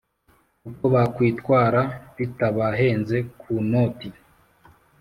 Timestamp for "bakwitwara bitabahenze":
0.93-3.17